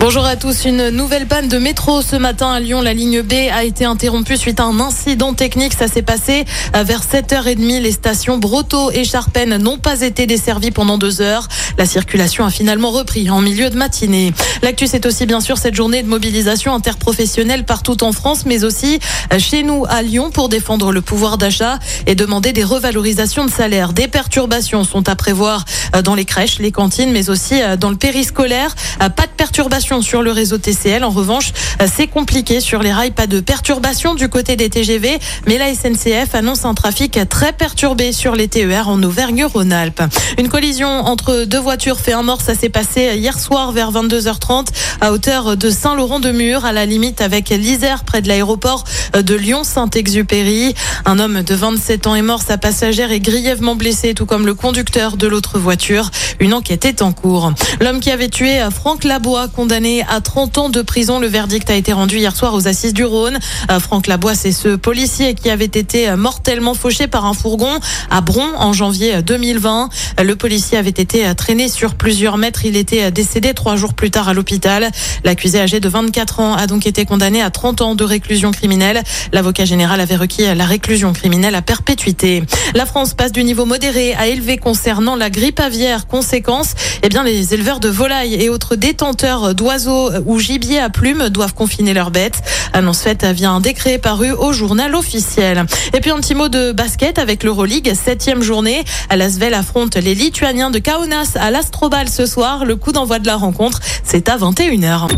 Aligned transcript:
Bonjour 0.00 0.26
à 0.26 0.36
tous. 0.36 0.66
Une 0.66 0.90
nouvelle 0.90 1.26
panne 1.26 1.48
de 1.48 1.56
métro 1.56 2.02
ce 2.02 2.16
matin 2.16 2.52
à 2.52 2.60
Lyon. 2.60 2.82
La 2.82 2.92
ligne 2.92 3.22
B 3.22 3.32
a 3.50 3.64
été 3.64 3.86
interrompue 3.86 4.36
suite 4.36 4.60
à 4.60 4.64
un 4.64 4.78
incident 4.78 5.32
technique. 5.32 5.72
Ça 5.72 5.88
s'est 5.88 6.02
passé 6.02 6.44
vers 6.74 7.00
7h30. 7.00 7.80
Les 7.80 7.92
stations 7.92 8.36
Brotto 8.36 8.90
et 8.90 9.04
Charpennes 9.04 9.56
n'ont 9.56 9.78
pas 9.78 10.02
été 10.02 10.26
desservies 10.26 10.72
pendant 10.72 10.98
deux 10.98 11.22
heures. 11.22 11.48
La 11.78 11.86
circulation 11.86 12.44
a 12.44 12.50
finalement 12.50 12.90
repris 12.90 13.30
en 13.30 13.40
milieu 13.40 13.70
de 13.70 13.76
matinée. 13.76 14.34
L'actu, 14.62 14.86
c'est 14.86 15.06
aussi 15.06 15.24
bien 15.24 15.40
sûr 15.40 15.56
cette 15.56 15.74
journée 15.74 16.02
de 16.02 16.08
mobilisation 16.08 16.74
interprofessionnelle 16.74 17.64
partout 17.64 18.04
en 18.04 18.12
France, 18.12 18.44
mais 18.44 18.62
aussi 18.64 18.98
chez 19.38 19.62
nous 19.62 19.84
à 19.88 20.02
Lyon 20.02 20.30
pour 20.30 20.50
défendre 20.50 20.92
le 20.92 21.00
pouvoir 21.00 21.38
d'achat 21.38 21.78
et 22.06 22.14
demander 22.14 22.52
des 22.52 22.64
revalorisations 22.64 23.46
de 23.46 23.50
salaire. 23.50 23.94
Des 23.94 24.08
perturbations 24.08 24.84
sont 24.84 25.08
à 25.08 25.16
prévoir 25.16 25.64
dans 26.04 26.14
les 26.14 26.26
crèches, 26.26 26.58
les 26.58 26.72
cantines, 26.72 27.10
mais 27.10 27.30
aussi 27.30 27.60
dans 27.80 27.90
le 27.90 27.96
périscolaire. 27.96 28.74
Pas 28.98 29.26
de 29.26 29.32
perturbations 29.36 29.93
sur 30.02 30.22
le 30.22 30.32
réseau 30.32 30.58
TCL. 30.58 31.04
En 31.04 31.10
revanche, 31.10 31.52
c'est 31.94 32.06
compliqué 32.06 32.60
sur 32.60 32.82
les 32.82 32.92
rails. 32.92 33.10
Pas 33.10 33.26
de 33.26 33.40
perturbations 33.40 34.14
du 34.14 34.28
côté 34.28 34.56
des 34.56 34.70
TGV, 34.70 35.18
mais 35.46 35.58
la 35.58 35.74
SNCF 35.74 36.34
annonce 36.34 36.64
un 36.64 36.74
trafic 36.74 37.18
très 37.28 37.52
perturbé 37.52 38.12
sur 38.12 38.34
les 38.34 38.48
TER 38.48 38.88
en 38.88 39.02
Auvergne-Rhône-Alpes. 39.02 40.02
Une 40.38 40.48
collision 40.48 40.88
entre 40.88 41.44
deux 41.44 41.58
voitures 41.58 42.00
fait 42.00 42.12
un 42.12 42.22
mort. 42.22 42.40
Ça 42.40 42.54
s'est 42.54 42.68
passé 42.68 43.12
hier 43.16 43.38
soir 43.38 43.72
vers 43.72 43.92
22h30 43.92 44.66
à 45.00 45.12
hauteur 45.12 45.56
de 45.56 45.70
Saint-Laurent-de-Mur, 45.70 46.64
à 46.64 46.72
la 46.72 46.86
limite 46.86 47.20
avec 47.20 47.50
l'Isère, 47.50 48.04
près 48.04 48.22
de 48.22 48.28
l'aéroport 48.28 48.84
de 49.14 49.34
Lyon-Saint-Exupéry. 49.34 50.74
Un 51.04 51.18
homme 51.18 51.42
de 51.42 51.54
27 51.54 52.06
ans 52.06 52.14
est 52.14 52.22
mort. 52.22 52.42
Sa 52.42 52.58
passagère 52.58 53.12
est 53.12 53.20
grièvement 53.20 53.74
blessée, 53.74 54.14
tout 54.14 54.26
comme 54.26 54.46
le 54.46 54.54
conducteur 54.54 55.16
de 55.16 55.26
l'autre 55.26 55.58
voiture. 55.58 56.10
Une 56.40 56.54
enquête 56.54 56.84
est 56.84 57.02
en 57.02 57.12
cours. 57.12 57.52
L'homme 57.80 58.00
qui 58.00 58.10
avait 58.10 58.28
tué 58.28 58.60
Franck 58.74 59.04
Labois, 59.04 59.48
condamné 59.48 59.73
à 59.74 60.20
30 60.20 60.58
ans 60.58 60.68
de 60.68 60.82
prison. 60.82 61.18
Le 61.18 61.26
verdict 61.26 61.68
a 61.68 61.74
été 61.74 61.92
rendu 61.92 62.18
hier 62.18 62.36
soir 62.36 62.54
aux 62.54 62.68
assises 62.68 62.94
du 62.94 63.04
Rhône. 63.04 63.40
Euh, 63.72 63.80
Franck 63.80 64.06
Labois, 64.06 64.36
c'est 64.36 64.52
ce 64.52 64.76
policier 64.76 65.34
qui 65.34 65.50
avait 65.50 65.64
été 65.64 66.08
euh, 66.08 66.16
mortellement 66.16 66.74
fauché 66.74 67.08
par 67.08 67.24
un 67.24 67.34
fourgon 67.34 67.80
à 68.08 68.20
Bron 68.20 68.46
en 68.56 68.72
janvier 68.72 69.20
2020. 69.20 69.88
Euh, 70.20 70.22
le 70.22 70.36
policier 70.36 70.78
avait 70.78 70.90
été 70.90 71.34
traîné 71.34 71.68
sur 71.68 71.96
plusieurs 71.96 72.38
mètres. 72.38 72.64
Il 72.64 72.76
était 72.76 73.10
décédé 73.10 73.52
trois 73.52 73.74
jours 73.74 73.94
plus 73.94 74.12
tard 74.12 74.28
à 74.28 74.32
l'hôpital. 74.32 74.92
L'accusé 75.24 75.60
âgé 75.60 75.80
de 75.80 75.88
24 75.88 76.38
ans 76.38 76.54
a 76.54 76.68
donc 76.68 76.86
été 76.86 77.04
condamné 77.04 77.42
à 77.42 77.50
30 77.50 77.80
ans 77.80 77.94
de 77.96 78.04
réclusion 78.04 78.52
criminelle. 78.52 79.02
L'avocat 79.32 79.64
général 79.64 80.00
avait 80.00 80.14
requis 80.14 80.54
la 80.54 80.66
réclusion 80.66 81.12
criminelle 81.12 81.56
à 81.56 81.62
perpétuité. 81.62 82.44
La 82.76 82.86
France 82.86 83.14
passe 83.14 83.32
du 83.32 83.42
niveau 83.42 83.64
modéré 83.64 84.14
à 84.14 84.28
élevé 84.28 84.56
concernant 84.56 85.16
la 85.16 85.30
grippe 85.30 85.58
aviaire. 85.58 86.06
Conséquence, 86.06 86.74
eh 87.02 87.08
bien, 87.08 87.24
les 87.24 87.54
éleveurs 87.54 87.80
de 87.80 87.88
volailles 87.88 88.34
et 88.34 88.50
autres 88.50 88.76
détenteurs 88.76 89.56
oiseaux 89.64 90.10
ou 90.26 90.38
gibier 90.38 90.78
à 90.78 90.90
plumes 90.90 91.28
doivent 91.30 91.54
confiner 91.54 91.94
leurs 91.94 92.10
bêtes. 92.10 92.42
Annonce 92.72 93.02
faite 93.02 93.24
via 93.24 93.50
un 93.50 93.60
décret 93.60 93.98
paru 93.98 94.32
au 94.32 94.52
journal 94.52 94.94
officiel. 94.94 95.64
Et 95.92 96.00
puis 96.00 96.10
un 96.10 96.20
petit 96.20 96.34
mot 96.34 96.48
de 96.48 96.72
basket 96.72 97.18
avec 97.18 97.42
l'Euroleague, 97.42 97.92
septième 97.94 98.42
journée. 98.42 98.84
L'Asvel 99.14 99.54
affronte 99.54 99.96
les 99.96 100.14
Lituaniens 100.14 100.70
de 100.70 100.78
Kaunas 100.78 101.32
à 101.36 101.50
l'Astrobal 101.50 102.08
ce 102.08 102.26
soir. 102.26 102.64
Le 102.64 102.76
coup 102.76 102.92
d'envoi 102.92 103.18
de 103.18 103.26
la 103.26 103.36
rencontre, 103.36 103.80
c'est 104.04 104.28
à 104.28 104.36
21h. 104.36 105.08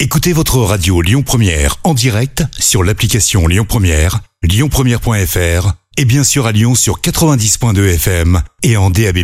Écoutez 0.00 0.32
votre 0.32 0.58
radio 0.58 1.02
Lyon 1.02 1.22
Première 1.22 1.76
en 1.82 1.94
direct 1.94 2.44
sur 2.58 2.84
l'application 2.84 3.48
Lyon 3.48 3.66
Première, 3.68 4.20
lyonpremière.fr 4.42 5.72
et 5.96 6.04
bien 6.04 6.22
sûr 6.22 6.46
à 6.46 6.52
Lyon 6.52 6.76
sur 6.76 7.00
90.2 7.00 7.94
FM 7.94 8.40
et 8.62 8.76
en 8.76 8.90
DAB+. 8.90 9.18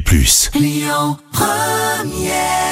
Lyon 0.55 1.17
Première 1.33 2.64